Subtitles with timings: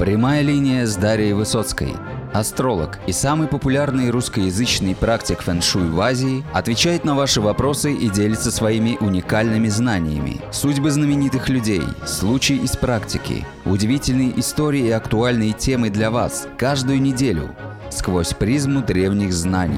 [0.00, 1.92] Прямая линия с Дарьей Высоцкой.
[2.32, 8.50] Астролог и самый популярный русскоязычный практик фэн-шуй в Азии отвечает на ваши вопросы и делится
[8.50, 10.40] своими уникальными знаниями.
[10.52, 17.54] Судьбы знаменитых людей, случаи из практики, удивительные истории и актуальные темы для вас каждую неделю
[17.90, 19.76] сквозь призму древних знаний.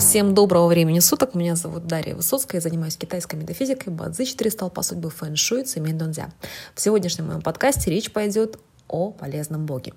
[0.00, 1.34] Всем доброго времени суток.
[1.34, 2.62] Меня зовут Дарья Высоцкая.
[2.62, 6.30] Я занимаюсь китайской метафизикой, бадзи, четыре столпа судьбы, фэн-шуй, цемень донзя.
[6.74, 9.92] В сегодняшнем моем подкасте речь пойдет о полезном боге.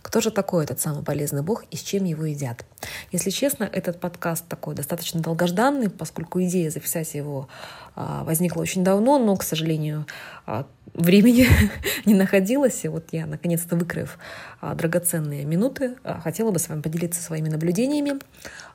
[0.00, 2.64] Кто же такой этот самый полезный бог и с чем его едят?
[3.10, 7.48] Если честно, этот подкаст такой достаточно долгожданный, поскольку идея записать его
[7.96, 10.06] а, возникла очень давно, но, к сожалению,
[10.46, 11.46] а, времени
[12.06, 12.84] не находилось.
[12.84, 14.18] И вот я, наконец-то, выкрыв
[14.60, 18.20] а, драгоценные минуты, хотела бы с вами поделиться своими наблюдениями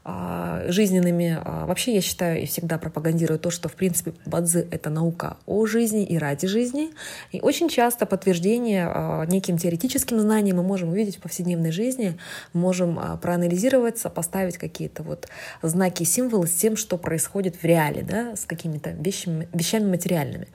[0.05, 1.41] жизненными.
[1.65, 6.03] Вообще я считаю и всегда пропагандирую то, что, в принципе, бадзи— это наука о жизни
[6.05, 6.89] и ради жизни.
[7.31, 12.17] И очень часто подтверждение неким теоретическим знаниям мы можем увидеть в повседневной жизни,
[12.51, 15.27] можем проанализировать, сопоставить какие-то вот
[15.61, 20.47] знаки, символы с тем, что происходит в реале, да, с какими-то вещами, вещами материальными.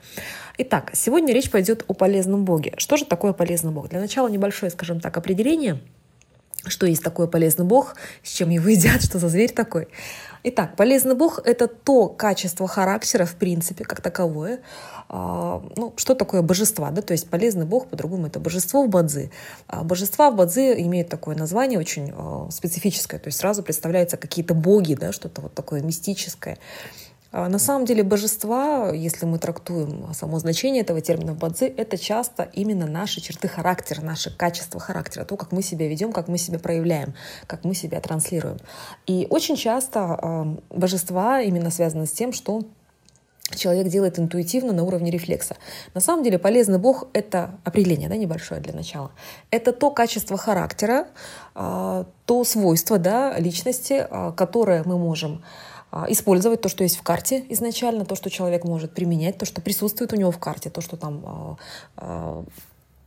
[0.59, 2.73] Итак, сегодня речь пойдет о полезном Боге.
[2.77, 3.89] Что же такое полезный Бог?
[3.89, 5.79] Для начала небольшое, скажем так, определение,
[6.65, 9.87] что есть такой полезный Бог, с чем его едят, что за зверь такой.
[10.41, 14.61] Итак, полезный Бог— это то качество характера, в принципе, как таковое.
[15.09, 16.89] А, ну, что такое божество?
[16.91, 17.01] Да?
[17.01, 19.31] То есть полезный Бог, по-другому, это божество в Бадзи.
[19.67, 24.53] А божества в Бадзи имеют такое название очень а, специфическое, то есть сразу представляются какие-то
[24.53, 26.57] боги, да, что-то вот такое мистическое.
[27.31, 31.97] А на самом деле божества, если мы трактуем само значение этого термина в бадзи, это
[31.97, 36.39] часто именно наши черты характера, наши качества характера, то, как мы себя ведем, как мы
[36.39, 37.13] себя проявляем,
[37.45, 38.57] как мы себя транслируем.
[39.05, 42.63] И очень часто божества именно связаны с тем, что
[43.55, 45.55] человек делает интуитивно на уровне рефлекса.
[45.93, 49.11] На самом деле полезный Бог— это определение да, небольшое для начала.
[49.51, 51.07] Это то качество характера,
[51.55, 55.68] а, то свойство да, личности, а, которое мы можем а,
[56.09, 60.13] использовать то, что есть в карте изначально, то, что человек может применять, то, что присутствует
[60.13, 61.57] у него в карте, то, что там а,
[61.97, 62.43] а,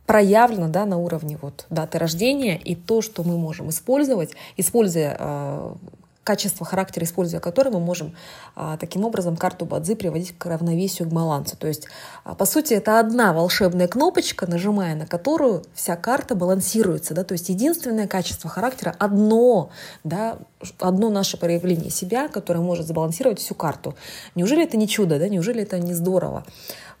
[0.05, 5.75] проявлено да, на уровне вот, даты рождения, и то, что мы можем использовать, используя
[6.23, 8.15] качество характера, используя которое мы можем
[8.55, 11.57] а, таким образом карту Бадзи приводить к равновесию, к балансу.
[11.57, 11.87] То есть,
[12.23, 17.13] а, по сути, это одна волшебная кнопочка, нажимая на которую вся карта балансируется.
[17.13, 17.23] Да?
[17.23, 19.69] То есть, единственное качество характера одно,
[20.03, 20.37] да,
[20.79, 23.95] одно наше проявление себя, которое может сбалансировать всю карту.
[24.35, 25.27] Неужели это не чудо, да?
[25.27, 26.45] неужели это не здорово?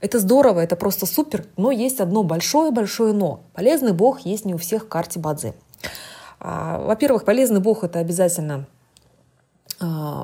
[0.01, 3.39] Это здорово, это просто супер, но есть одно большое-большое но.
[3.53, 5.53] Полезный бог есть не у всех в карте Бадзи.
[6.41, 8.67] А, во-первых, полезный бог— это обязательно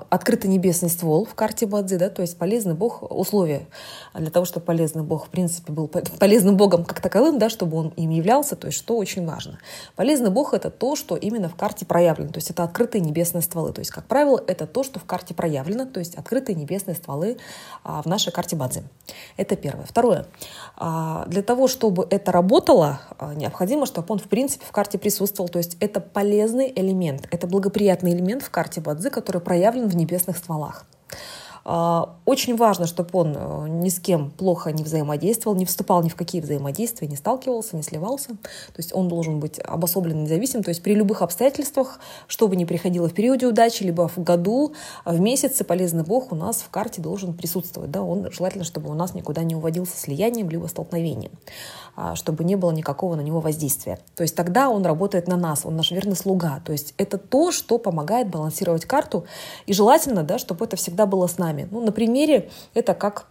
[0.09, 3.67] открытый небесный ствол в карте Бадзи, да, то есть полезный бог, условия
[4.13, 5.87] для того, чтобы полезный бог, в принципе, был
[6.19, 9.59] полезным богом как таковым, да, чтобы он им являлся, то есть что очень важно.
[9.95, 13.73] Полезный бог— это то, что именно в карте проявлено, то есть это открытые небесные стволы,
[13.73, 17.37] то есть, как правило, это то, что в карте проявлено, то есть открытые небесные стволы
[17.83, 18.83] а, в нашей карте Бадзи.
[19.37, 19.85] Это первое.
[19.85, 20.25] Второе.
[20.77, 23.01] А, для того, чтобы это работало,
[23.35, 28.13] необходимо, чтобы он, в принципе, в карте присутствовал, то есть это полезный элемент, это благоприятный
[28.13, 30.85] элемент в карте Бадзи, который проявлен в небесных стволах.
[31.65, 36.09] А, очень важно, чтобы он э, ни с кем плохо не взаимодействовал, не вступал ни
[36.09, 38.29] в какие взаимодействия, не сталкивался, не сливался.
[38.29, 40.63] То есть он должен быть обособлен независим.
[40.63, 44.73] То есть при любых обстоятельствах, что бы ни приходило в периоде удачи, либо в году,
[45.05, 47.91] э, в месяце, полезный бог у нас в карте должен присутствовать.
[47.91, 48.01] Да?
[48.01, 51.31] Он желательно, чтобы у нас никуда не уводился слиянием, либо столкновением,
[51.95, 53.99] а, чтобы не было никакого на него воздействия.
[54.15, 56.61] То есть тогда он работает на нас, он наш верный слуга.
[56.63, 59.25] То есть это то, что помогает балансировать карту.
[59.65, 61.48] И желательно, да, чтобы это всегда было с нами.
[61.71, 63.27] Ну, на примере это как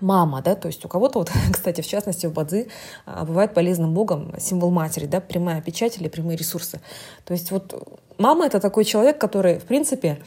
[0.00, 2.68] мама, да, то есть у кого-то, вот, кстати, в частности, в Бадзи
[3.06, 6.80] а, бывает полезным богом символ матери, да, прямая печать или прямые ресурсы.
[7.24, 10.18] То есть вот мама— это такой человек, который, в принципе,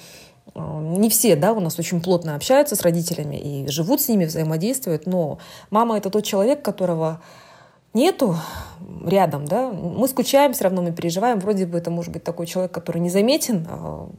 [0.53, 4.25] а, не все, да, у нас очень плотно общаются с родителями и живут с ними,
[4.25, 7.21] взаимодействуют, но мама— это тот человек, которого
[7.93, 8.35] нету
[9.05, 11.39] рядом, да, мы скучаем, все равно мы переживаем.
[11.39, 14.09] Вроде бы это может быть такой человек, который незаметен а,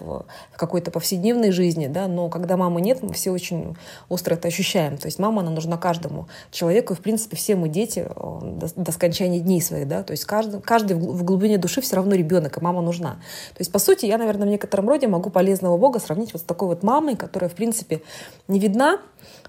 [0.00, 0.24] в
[0.56, 3.76] какой-то повседневной жизни, да, но когда мамы нет, мы все очень
[4.08, 4.96] остро это ощущаем.
[4.98, 8.68] То есть мама, она нужна каждому человеку, и, в принципе, все мы дети а, до,
[8.74, 12.58] до скончания дней своих, да, то есть каждый, каждый в глубине души все равно ребенок,
[12.58, 13.12] и мама нужна.
[13.54, 16.44] То есть, по сути, я, наверное, в некотором роде могу полезного Бога сравнить вот с
[16.44, 18.02] такой вот мамой, которая, в принципе,
[18.48, 18.98] не видна,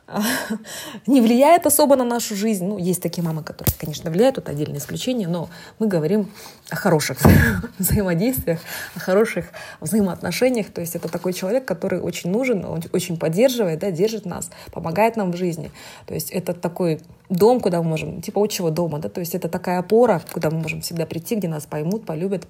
[1.07, 2.65] не влияет особо на нашу жизнь.
[2.65, 6.31] Ну, есть такие мамы, которые, конечно, влияют, это отдельное исключение, но мы говорим
[6.69, 7.19] о хороших
[7.79, 8.59] взаимодействиях,
[8.95, 9.45] о хороших
[9.79, 10.71] взаимоотношениях.
[10.71, 15.15] То есть это такой человек, который очень нужен, он очень поддерживает, да, держит нас, помогает
[15.15, 15.71] нам в жизни.
[16.05, 19.47] То есть это такой дом, куда мы можем, типа отчего дома, да, то есть это
[19.47, 22.45] такая опора, куда мы можем всегда прийти, где нас поймут, полюбят,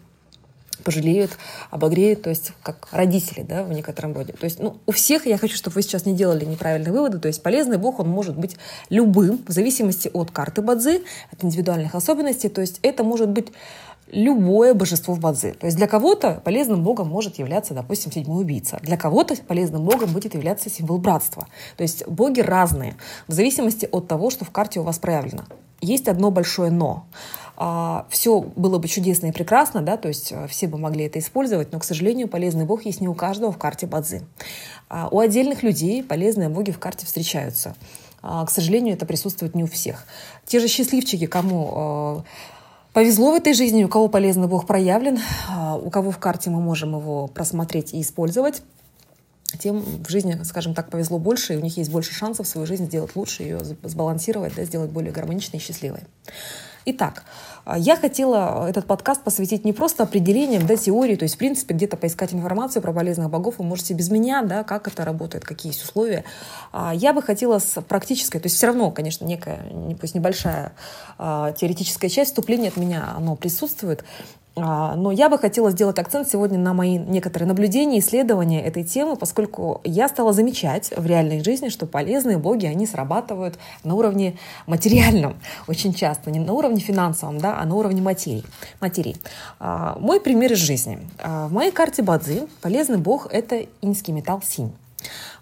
[0.83, 1.31] пожалеют,
[1.71, 4.33] обогреют, то есть как родители, да, в некотором роде.
[4.33, 7.27] То есть, ну, у всех, я хочу, чтобы вы сейчас не делали неправильные выводы, то
[7.27, 8.57] есть полезный Бог, он может быть
[8.89, 13.47] любым, в зависимости от карты Бадзи, от индивидуальных особенностей, то есть это может быть
[14.13, 15.53] любое божество в Бадзи.
[15.53, 18.79] То есть для кого-то полезным богом может являться, допустим, седьмой убийца.
[18.81, 21.47] Для кого-то полезным богом будет являться символ братства.
[21.77, 22.95] То есть боги разные,
[23.27, 25.43] в зависимости от того, что в карте у вас проявлено.
[25.81, 27.05] Есть одно большое «но».
[27.55, 31.19] А, все было бы чудесно и прекрасно, да, то есть э, все бы могли это
[31.19, 34.23] использовать, но, к сожалению, полезный бог есть не у каждого в карте Бадзи.
[34.89, 37.75] А у отдельных людей полезные боги в карте встречаются.
[38.23, 40.05] А, к сожалению, это присутствует не у всех.
[40.47, 42.21] Те же счастливчики, кому э,
[42.93, 45.19] повезло в этой жизни, у кого полезный бог проявлен,
[45.83, 48.63] у кого в карте мы можем его просмотреть и использовать,
[49.59, 52.85] тем в жизни, скажем так, повезло больше, и у них есть больше шансов свою жизнь
[52.85, 56.01] сделать лучше, ее сбалансировать, да, сделать более гармоничной и счастливой.
[56.85, 57.23] Итак,
[57.63, 61.73] а, я хотела этот подкаст посвятить не просто определениям, да, теории, то есть, в принципе,
[61.73, 65.71] где-то поискать информацию про полезных богов, вы можете без меня, да, как это работает, какие
[65.71, 66.25] есть условия.
[66.73, 69.59] А, я бы хотела с практической, то есть все равно, конечно, некая,
[69.99, 70.73] пусть небольшая
[71.17, 74.03] а, теоретическая часть вступления от меня, оно присутствует,
[74.55, 79.81] но я бы хотела сделать акцент сегодня на мои некоторые наблюдения, исследования этой темы, поскольку
[79.83, 85.93] я стала замечать в реальной жизни, что полезные боги, они срабатывают на уровне материальном очень
[85.93, 88.43] часто, не на уровне финансовом, да, а на уровне материи.
[88.79, 89.17] материи.
[89.59, 90.99] А, мой пример из жизни.
[91.19, 94.71] А, в моей карте Бадзи полезный бог– это инский металл синь.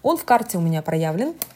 [0.02, 1.51] Он в карте у меня проявлен а,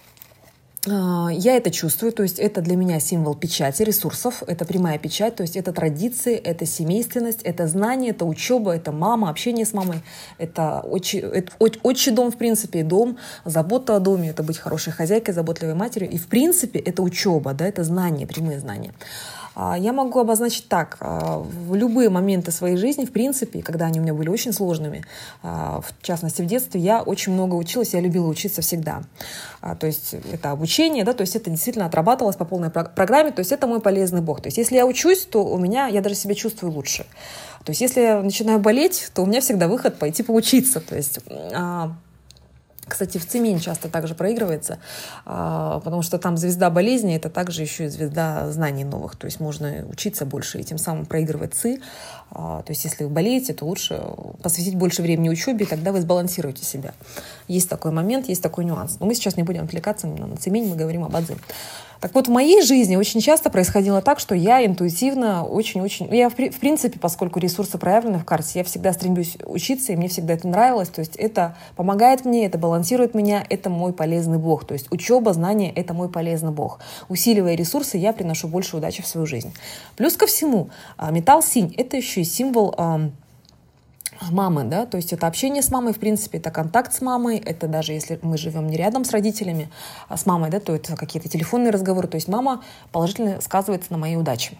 [0.86, 5.42] я это чувствую, то есть это для меня символ печати, ресурсов, это прямая печать, то
[5.42, 10.02] есть это традиции, это семейственность, это знание, это учеба, это мама, общение с мамой,
[10.38, 15.34] это отчий, это отчий дом, в принципе, дом, забота о доме, это быть хорошей хозяйкой,
[15.34, 18.92] заботливой матерью, и в принципе это учеба, да, это знания, прямые знания.
[19.56, 20.98] А, я могу обозначить так.
[21.00, 25.04] А, в любые моменты своей жизни, в принципе, когда они у меня были очень сложными,
[25.42, 29.02] а, в частности, в детстве, я очень много училась, я любила учиться всегда.
[29.80, 33.50] То есть это обучение, да, то есть это действительно отрабатывалось по полной программе, то есть
[33.50, 34.42] это мой полезный бог.
[34.42, 37.06] То есть если я учусь, то у меня, я даже себя чувствую лучше.
[37.64, 40.80] То есть если я начинаю болеть, то у меня всегда выход пойти поучиться.
[40.80, 41.18] То есть
[42.88, 44.78] кстати, в Цимень часто также проигрывается,
[45.24, 49.16] а, потому что там звезда болезни, это также еще и звезда знаний новых.
[49.16, 51.80] То есть можно учиться больше и тем самым проигрывать ЦИ.
[52.30, 54.00] А, то есть если вы болеете, то лучше
[54.42, 56.94] посвятить больше времени учебе, тогда вы сбалансируете себя.
[57.48, 58.98] Есть такой момент, есть такой нюанс.
[59.00, 61.36] Но мы сейчас не будем отвлекаться на Цимень, мы говорим об Адзе.
[62.00, 66.14] Так вот, в моей жизни очень часто происходило так, что я интуитивно очень-очень...
[66.14, 70.08] Я, в, в принципе, поскольку ресурсы проявлены в карте, я всегда стремлюсь учиться, и мне
[70.08, 70.88] всегда это нравилось.
[70.88, 74.66] То есть это помогает мне, это балансирует меня, это мой полезный бог.
[74.66, 76.80] То есть учеба, знания— это мой полезный бог.
[77.08, 79.54] Усиливая ресурсы, я приношу больше удачи в свою жизнь.
[79.96, 82.74] Плюс ко всему, а, металл синь— это еще и символ
[84.30, 87.68] мамы, да, то есть это общение с мамой, в принципе, это контакт с мамой, это
[87.68, 89.70] даже если мы живем не рядом с родителями,
[90.08, 93.98] а с мамой, да, то это какие-то телефонные разговоры, то есть мама положительно сказывается на
[93.98, 94.56] моей удаче.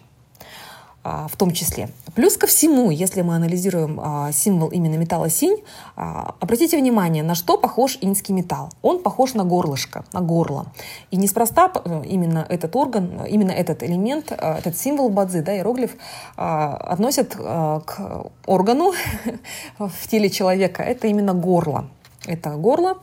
[1.09, 1.89] А, в том числе.
[2.15, 5.63] Плюс ко всему, если мы анализируем а, символ именно металла синь,
[5.95, 8.71] а, обратите внимание, на что похож инский металл.
[8.81, 10.65] Он похож на горлышко, на горло.
[11.09, 15.95] И неспроста э, именно этот орган, именно этот элемент, этот символ бадзи, да, иероглиф,
[16.35, 18.93] относят к органу
[19.79, 20.83] в теле человека.
[20.83, 21.85] Это именно горло.
[22.25, 22.97] Это горло,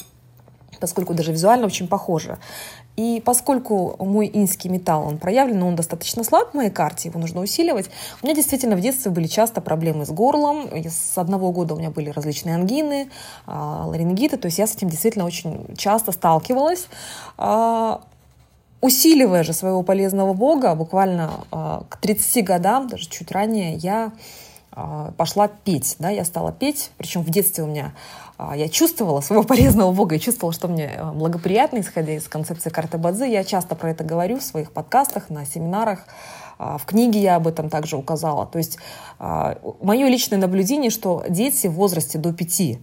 [0.78, 2.38] поскольку даже визуально очень похоже.
[2.96, 7.18] И поскольку мой инский металл, он проявлен, но он достаточно слаб в моей карте, его
[7.18, 7.90] нужно усиливать,
[8.22, 10.68] у меня действительно в детстве были часто проблемы с горлом.
[10.88, 13.10] С одного года у меня были различные ангины,
[13.46, 16.86] а, ларингиты, то есть я с этим действительно очень часто сталкивалась.
[17.36, 18.02] А,
[18.80, 24.12] усиливая же своего полезного бога, буквально а, к 30 годам, даже чуть ранее, я
[25.16, 25.94] пошла петь.
[26.00, 27.92] Да, я стала петь, причем в детстве у меня
[28.38, 32.98] я чувствовала своего полезного Бога, я чувствовала, что мне э, благоприятно, исходя из концепции карты
[32.98, 33.24] Бадзи.
[33.24, 36.06] Я часто про это говорю в своих подкастах, на семинарах.
[36.58, 38.46] А, в книге я об этом также указала.
[38.46, 38.78] То есть
[39.18, 42.78] а, мое личное наблюдение, что дети в возрасте до 5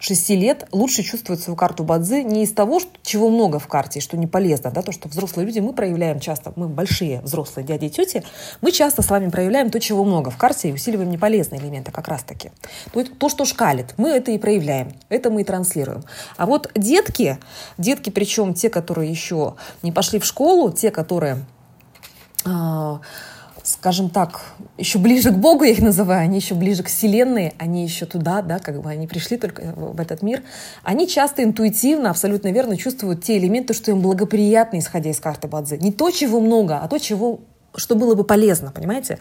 [0.00, 4.00] 6 лет лучше чувствуют свою карту Бадзи не из того, что, чего много в карте,
[4.00, 7.84] что не полезно, да, то, что взрослые люди, мы проявляем часто, мы большие взрослые дяди
[7.84, 8.24] и тети,
[8.62, 12.08] мы часто с вами проявляем то, чего много в карте и усиливаем неполезные элементы как
[12.08, 12.50] раз-таки.
[12.92, 16.02] То, то, что шкалит, мы это и проявляем, это мы и транслируем.
[16.38, 17.38] А вот детки,
[17.76, 21.44] детки причем те, которые еще не пошли в школу, те, которые
[22.46, 23.00] а,
[23.62, 24.42] скажем так,
[24.78, 28.42] еще ближе к Богу, я их называю, они еще ближе к Вселенной, они еще туда,
[28.42, 30.42] да, как бы они пришли только в этот мир,
[30.82, 35.76] они часто интуитивно, абсолютно верно чувствуют те элементы, что им благоприятно, исходя из карты Бадзи.
[35.76, 37.40] Не то, чего много, а то, чего
[37.76, 39.18] что было бы полезно, понимаете?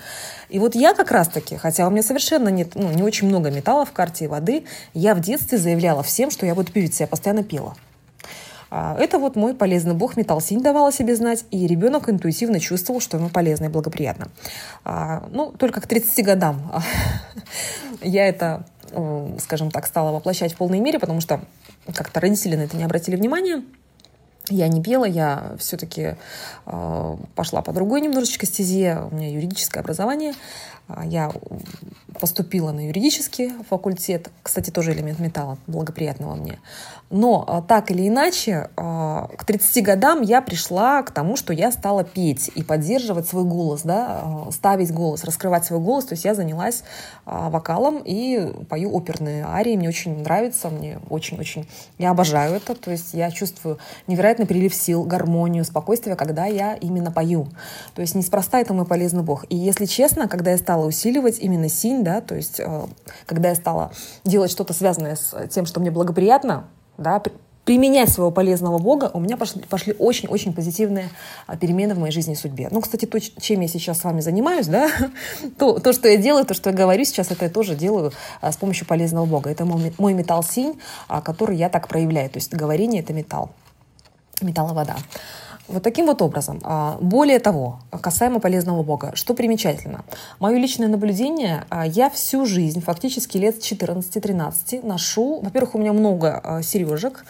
[0.50, 3.86] И вот я как раз-таки, хотя у меня совершенно нет, ну, не очень много металла
[3.86, 7.44] в карте и воды, я в детстве заявляла всем, что я буду певицей, я постоянно
[7.44, 7.76] пела.
[8.70, 13.02] А, это вот мой полезный бог Металсинь давал о себе знать, и ребенок интуитивно чувствовал,
[13.02, 14.28] что ему полезно и благоприятно.
[14.84, 16.72] А, ну, только к 30 годам
[18.02, 18.66] я это,
[19.40, 21.42] скажем так, стала воплощать в полной мере, потому что
[21.94, 23.64] как-то родители на это не обратили внимания.
[24.50, 26.16] Я не пела, я все-таки
[26.66, 29.00] э, пошла по другой немножечко стезе.
[29.12, 30.34] У меня юридическое образование.
[31.06, 31.32] Я
[32.20, 36.60] поступила на юридический факультет, кстати, тоже элемент металла, благоприятного мне.
[37.10, 41.72] Но а, так или иначе, а, к 30 годам я пришла к тому, что я
[41.72, 46.06] стала петь и поддерживать свой голос, да, а, ставить голос, раскрывать свой голос.
[46.06, 46.84] То есть я занялась
[47.26, 49.76] вокалом и пою оперные арии.
[49.76, 51.68] Мне очень нравится, мне очень-очень...
[51.98, 52.76] Я обожаю это.
[52.76, 53.80] То есть я чувствую
[54.40, 57.48] невероятный прилив сил, гармонию, спокойствие, когда я именно пою.
[57.96, 59.46] То есть неспроста это мой полезный бог.
[59.50, 62.86] И если честно, когда я стала усиливать именно синь, да, то есть э,
[63.26, 63.92] когда я стала
[64.24, 66.66] делать что-то связанное с тем, что мне благоприятно,
[66.98, 67.22] да,
[67.70, 71.12] применять своего полезного Бога, у меня пошли, пошли очень-очень позитивные
[71.46, 72.68] а, перемены в моей жизни и судьбе.
[72.72, 74.90] Ну, кстати, то, чем я сейчас с вами занимаюсь, да,
[75.60, 78.52] то, то, что я делаю, то, что я говорю сейчас, это я тоже делаю а,
[78.52, 79.52] с помощью полезного Бога.
[79.52, 82.32] Это мой, мой металл синь, а, который я так проявляю.
[82.32, 83.52] То есть говорение— это металл,
[84.44, 84.96] металловода.
[85.70, 86.60] Вот таким вот образом.
[86.64, 90.04] А, более того, касаемо полезного Бога, что примечательно.
[90.40, 96.42] Мое личное наблюдение, а, я всю жизнь, фактически лет 14-13, ношу, во-первых, у меня много
[96.44, 97.24] а, сережек,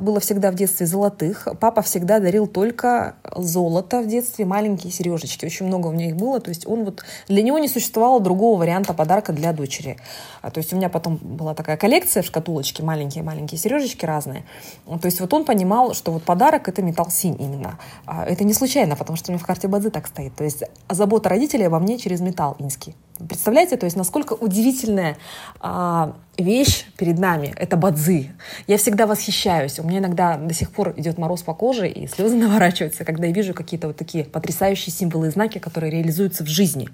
[0.00, 1.46] было всегда в детстве золотых.
[1.60, 5.44] Папа всегда дарил только золото в детстве, маленькие сережечки.
[5.44, 6.40] Очень много у меня их было.
[6.40, 9.98] То есть он вот для него не существовало другого варианта подарка для дочери.
[10.40, 14.46] То есть у меня потом была такая коллекция в шкатулочке, маленькие-маленькие сережечки разные.
[14.86, 17.73] То есть вот он понимал, что вот подарок это металл синь именно.
[18.06, 20.34] А, это не случайно, потому что у меня в карте Бадзи так стоит.
[20.34, 22.94] То есть забота родителей обо мне через металл инский.
[23.18, 25.16] Представляете, то есть насколько удивительная
[25.60, 27.54] а, вещь перед нами.
[27.56, 28.32] Это бадзи.
[28.66, 29.78] Я всегда восхищаюсь.
[29.78, 33.32] У меня иногда до сих пор идет мороз по коже, и слезы наворачиваются, когда я
[33.32, 36.86] вижу какие-то вот такие потрясающие символы и знаки, которые реализуются в жизни.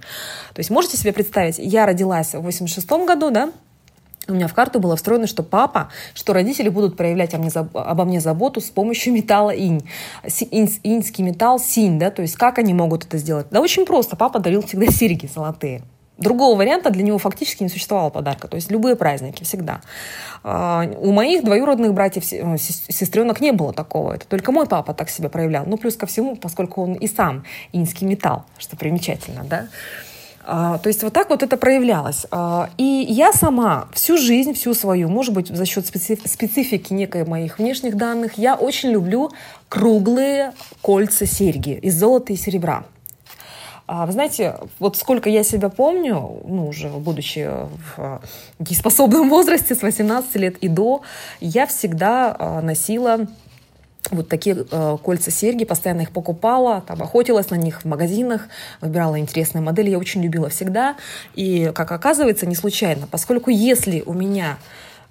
[0.52, 3.50] То есть можете себе представить, я родилась в 86 году, да,
[4.28, 8.60] у меня в карту было встроено, что папа, что родители будут проявлять обо мне, заботу
[8.60, 9.82] с помощью металла инь.
[10.50, 10.78] инь.
[10.82, 13.46] Иньский металл синь, да, то есть как они могут это сделать?
[13.50, 15.82] Да очень просто, папа дарил всегда серьги золотые.
[16.20, 18.46] Другого варианта для него фактически не существовало подарка.
[18.46, 19.80] То есть любые праздники всегда.
[20.44, 24.12] А, у моих двоюродных братьев, сестренок не было такого.
[24.12, 25.64] Это только мой папа так себя проявлял.
[25.64, 29.68] Ну, плюс ко всему, поскольку он и сам инский металл, что примечательно, да.
[30.52, 32.26] А, то есть вот так вот это проявлялось.
[32.32, 37.60] А, и я сама всю жизнь, всю свою, может быть, за счет специфики некой моих
[37.60, 39.30] внешних данных, я очень люблю
[39.68, 40.52] круглые
[40.82, 42.82] кольца серьги из золота и серебра.
[43.86, 47.48] А, вы знаете, вот сколько я себя помню, ну, уже будучи
[47.96, 48.20] в
[48.58, 51.02] дееспособном возрасте, с 18 лет и до,
[51.38, 53.28] я всегда носила
[54.10, 58.48] вот такие э, кольца серьги, постоянно их покупала, там, охотилась на них в магазинах,
[58.80, 60.96] выбирала интересные модели, я очень любила всегда.
[61.34, 64.58] И, как оказывается, не случайно, поскольку если у меня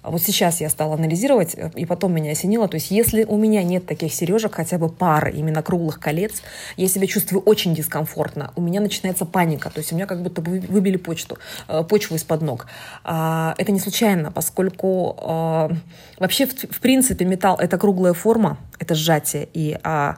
[0.02, 3.62] вот сейчас я стала анализировать, э, и потом меня осенило, то есть если у меня
[3.62, 6.42] нет таких сережек, хотя бы пары именно круглых колец,
[6.76, 10.40] я себя чувствую очень дискомфортно, у меня начинается паника, то есть у меня как будто
[10.40, 11.38] бы выбили почту,
[11.68, 12.66] э, почву из-под ног.
[13.04, 15.70] А, это не случайно, поскольку а,
[16.18, 20.16] вообще, в принципе, металл— это круглая форма, это сжатие, и а,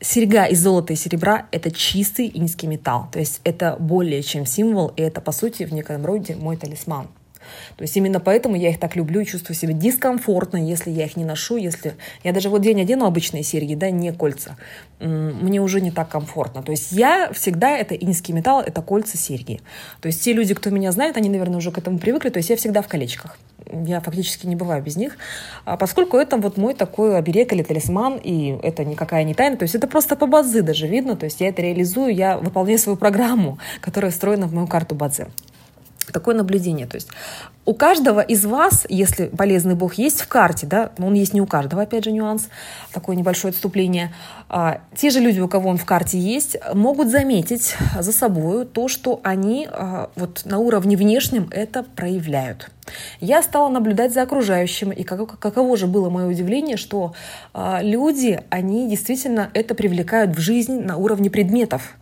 [0.00, 3.08] серьга из золота и серебра— это чистый инский металл.
[3.12, 7.08] То есть это более чем символ, и это, по сути, в некоем роде мой талисман.
[7.76, 11.16] То есть именно поэтому я их так люблю и чувствую себя дискомфортно, если я их
[11.16, 11.94] не ношу, если
[12.24, 14.56] я даже вот день одену обычные серьги, да, не кольца,
[15.00, 16.62] мне уже не так комфортно.
[16.62, 19.60] То есть я всегда, это инский металл, это кольца, серьги.
[20.00, 22.50] То есть те люди, кто меня знает, они, наверное, уже к этому привыкли, то есть
[22.50, 23.38] я всегда в колечках.
[23.70, 25.16] Я фактически не бываю без них,
[25.64, 29.62] а поскольку это вот мой такой оберег или талисман, и это никакая не тайна, то
[29.62, 32.98] есть это просто по базы даже видно, то есть я это реализую, я выполняю свою
[32.98, 35.28] программу, которая встроена в мою карту базы
[36.10, 36.86] такое наблюдение.
[36.86, 37.08] То есть
[37.64, 41.40] у каждого из вас, если полезный бог есть в карте, да, но он есть не
[41.40, 42.48] у каждого, опять же, нюанс,
[42.92, 44.12] такое небольшое отступление,
[44.48, 48.88] а, те же люди, у кого он в карте есть, могут заметить за собой то,
[48.88, 52.68] что они а, вот на уровне внешнем это проявляют.
[53.20, 57.14] Я стала наблюдать за окружающим, и как, каково же было мое удивление, что
[57.54, 61.96] э, люди, они действительно это привлекают в жизнь на уровне предметов.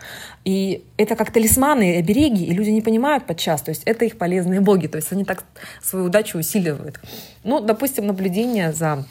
[0.45, 4.61] И это как талисманы, обереги, и люди не понимают подчас, то есть это их полезные
[4.61, 5.45] боги, то есть они так
[5.83, 7.00] свою удачу усиливают.
[7.45, 9.05] Ну, допустим, наблюдение за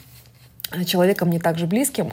[0.86, 2.12] человеком не так же близким,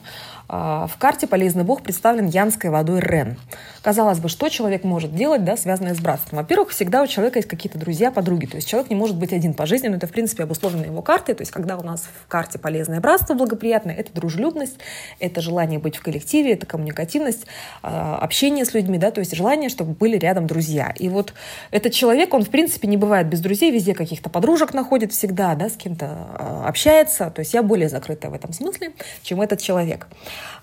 [0.49, 3.37] в карте «Полезный бог» представлен янской водой Рен.
[3.81, 6.39] Казалось бы, что человек может делать, да, связанное с братством?
[6.39, 8.45] Во-первых, всегда у человека есть какие-то друзья, подруги.
[8.45, 11.01] То есть человек не может быть один по жизни, но это, в принципе, обусловлено его
[11.01, 11.35] картой.
[11.35, 14.77] То есть когда у нас в карте «Полезное братство» благоприятное, это дружелюбность,
[15.19, 17.45] это желание быть в коллективе, это коммуникативность,
[17.81, 20.93] а, общение с людьми, да, то есть желание, чтобы были рядом друзья.
[20.97, 21.33] И вот
[21.71, 25.69] этот человек, он, в принципе, не бывает без друзей, везде каких-то подружек находит всегда, да,
[25.69, 27.29] с кем-то а, общается.
[27.31, 30.07] То есть я более закрытая в этом смысле, чем этот человек.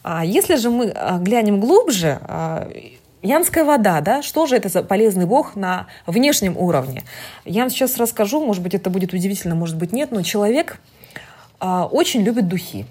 [0.03, 2.69] А если же мы а, глянем глубже, а,
[3.23, 7.05] Янская вода, да, что же это за полезный бог на внешнем уровне?
[7.47, 10.79] Я вам сейчас расскажу, может быть, это будет удивительно, может быть, нет, но человек
[11.59, 12.85] очень любит духи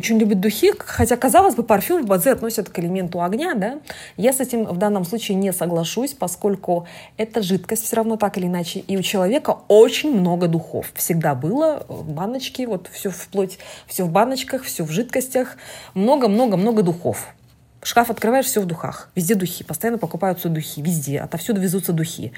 [0.00, 3.80] очень любит духи, хотя, казалось бы, парфюм в базе относят к элементу огня, да,
[4.16, 6.86] я с этим в данном случае не соглашусь, поскольку
[7.18, 10.90] это жидкость все равно так или иначе, и у человека очень много духов.
[10.94, 15.58] Всегда было в баночке, вот все вплоть, все в баночках, все в жидкостях,
[15.92, 17.34] много-много-много духов.
[17.82, 19.08] Шкаф открываешь, все в духах.
[19.14, 19.64] Везде духи.
[19.64, 20.82] Постоянно покупаются духи.
[20.82, 21.18] Везде.
[21.20, 22.32] Отовсюду везутся духи.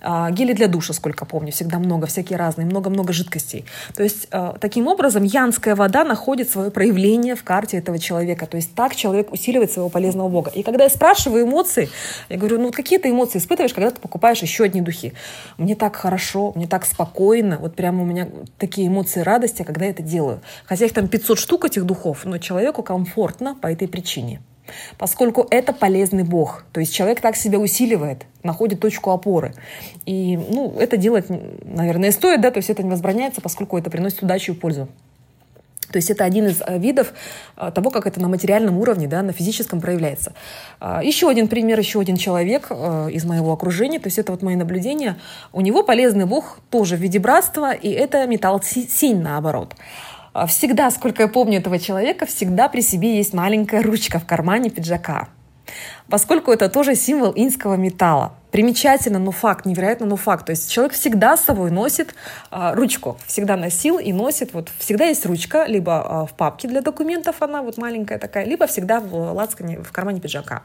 [0.00, 1.52] А, гели для душа, сколько помню.
[1.52, 2.08] Всегда много.
[2.08, 2.66] Всякие разные.
[2.66, 3.64] Много-много жидкостей.
[3.94, 8.46] То есть, а, таким образом, янская вода находит свое проявление в карте этого человека.
[8.46, 10.50] То есть, так человек усиливает своего полезного бога.
[10.52, 11.88] И когда я спрашиваю эмоции,
[12.28, 15.12] я говорю, ну, вот какие ты эмоции испытываешь, когда ты покупаешь еще одни духи?
[15.58, 17.58] Мне так хорошо, мне так спокойно.
[17.58, 18.28] Вот прямо у меня
[18.58, 20.40] такие эмоции радости, когда я это делаю.
[20.64, 24.40] Хотя их там 500 штук, этих духов, но человеку комфортно по этой причине
[24.98, 26.64] поскольку это полезный Бог.
[26.72, 29.54] То есть человек так себя усиливает, находит точку опоры.
[30.06, 31.26] И ну, это делать,
[31.64, 34.88] наверное, стоит, да, то есть это не возбраняется, поскольку это приносит удачу и пользу.
[35.90, 37.14] То есть это один из э, видов
[37.56, 40.34] э, того, как это на материальном уровне, да, на физическом проявляется.
[40.80, 44.42] А, еще один пример, еще один человек э, из моего окружения, то есть это вот
[44.42, 45.16] мои наблюдения.
[45.52, 49.74] У него полезный бог тоже в виде братства, и это металл синь наоборот.
[50.38, 54.70] А, всегда, сколько я помню этого человека, всегда при себе есть маленькая ручка в кармане
[54.70, 55.28] пиджака.
[56.08, 58.34] Поскольку это тоже символ инского металла.
[58.52, 60.46] Примечательно, но факт, невероятно, но факт.
[60.46, 62.14] То есть человек всегда с собой носит
[62.52, 64.54] а, ручку, всегда носил и носит.
[64.54, 68.68] Вот всегда есть ручка, либо а, в папке для документов она вот маленькая такая, либо
[68.68, 70.62] всегда в лацкане, в кармане пиджака.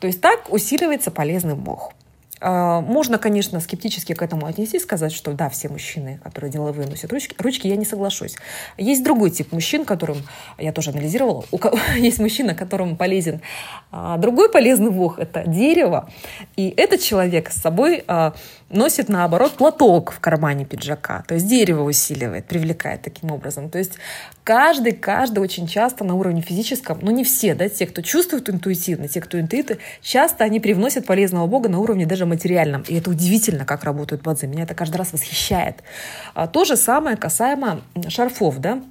[0.00, 1.92] То есть так усиливается полезный бог.
[2.46, 7.10] А, можно, конечно, скептически к этому отнестись, сказать, что да, все мужчины, которые деловые носят
[7.10, 8.36] ручки, ручки я не соглашусь.
[8.76, 10.18] Есть другой тип мужчин, которым
[10.58, 11.46] я тоже анализировала.
[11.50, 13.40] У кого, есть мужчина, которому полезен
[13.90, 16.10] а, другой полезный бог– это дерево.
[16.56, 18.34] И этот человек с собой а,
[18.70, 21.24] носит, наоборот, платок в кармане пиджака.
[21.26, 23.70] То есть дерево усиливает, привлекает таким образом.
[23.70, 23.92] То есть
[24.42, 29.08] каждый, каждый очень часто на уровне физическом, ну не все, да, те, кто чувствует интуитивно,
[29.08, 32.82] те, кто интуиты, часто они привносят полезного бога на уровне даже материальном.
[32.88, 34.46] И это удивительно, как работают бадзи.
[34.46, 35.82] Меня это каждый раз восхищает.
[36.34, 38.82] А то же самое касаемо шарфов, да.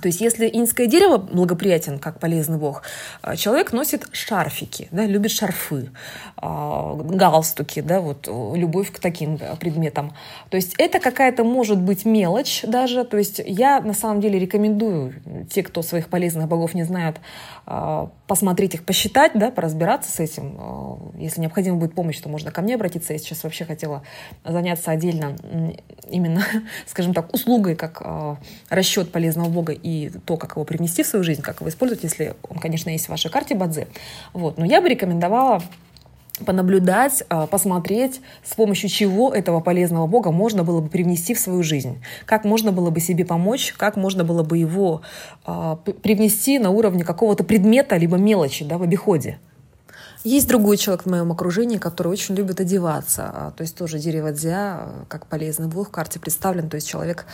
[0.00, 2.82] То есть, если инское дерево благоприятен, как полезный бог,
[3.22, 5.90] а, человек носит шарфики, да, любит шарфы,
[6.36, 10.12] а, галстуки, да, вот любовь к таким предметам.
[10.50, 13.04] То есть, это какая-то может быть мелочь даже.
[13.04, 15.14] То есть, я на самом деле рекомендую
[15.50, 17.57] те, кто своих полезных богов не знают, а,
[18.26, 21.12] посмотреть их, посчитать, да, поразбираться с этим.
[21.16, 23.12] Если необходима будет помощь, то можно ко мне обратиться.
[23.12, 24.02] Я сейчас вообще хотела
[24.44, 25.36] заняться отдельно
[26.08, 26.42] именно,
[26.86, 28.02] скажем так, услугой, как
[28.70, 32.34] расчет полезного бога и то, как его привнести в свою жизнь, как его использовать, если
[32.48, 33.88] он, конечно, есть в вашей карте Бадзе.
[34.32, 34.56] Вот.
[34.56, 35.62] Но я бы рекомендовала
[36.44, 41.62] понаблюдать, а, посмотреть, с помощью чего этого полезного Бога можно было бы привнести в свою
[41.62, 45.02] жизнь, как можно было бы себе помочь, как можно было бы его
[45.44, 49.38] а, привнести на уровне какого-то предмета либо мелочи да, в обиходе.
[50.24, 53.30] Есть другой человек в моем окружении, который очень любит одеваться.
[53.32, 56.68] А, то есть тоже дерево дзя, как полезный бог в карте представлен.
[56.68, 57.24] То есть человек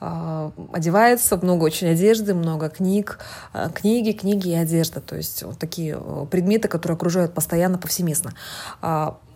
[0.00, 3.18] э, одевается, много очень одежды, много книг,
[3.54, 5.00] э, книги, книги и одежда.
[5.00, 5.98] То есть вот такие
[6.30, 8.34] предметы, которые окружают постоянно, повсеместно.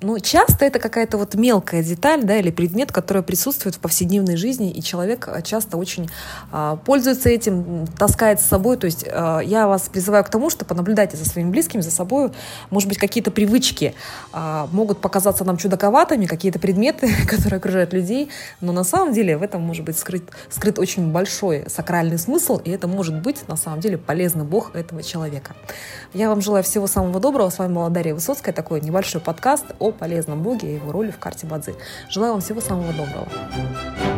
[0.01, 4.71] Ну, часто это какая-то вот мелкая деталь, да, или предмет, который присутствует в повседневной жизни,
[4.71, 6.09] и человек а, часто очень
[6.53, 8.77] а, пользуется этим, таскает с собой.
[8.77, 12.31] То есть а, я вас призываю к тому, что понаблюдайте за своими близкими, за собой.
[12.71, 13.95] Может быть, какие-то привычки
[14.33, 19.43] а, могут показаться нам чудаковатыми, какие-то предметы, которые окружают людей, но на самом деле в
[19.43, 23.81] этом может быть скрыт, скрыт очень большой сакральный смысл, и это может быть на самом
[23.81, 25.55] деле полезный бог этого человека.
[26.15, 27.51] Я вам желаю всего самого доброго.
[27.51, 28.55] С вами была Дарья Высоцкая.
[28.55, 31.75] Такой небольшой подкаст о полезном боге и его роли в карте Бадзи.
[32.09, 34.18] Желаю вам всего самого доброго.